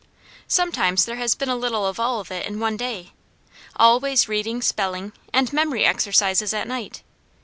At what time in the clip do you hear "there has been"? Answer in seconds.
1.05-1.47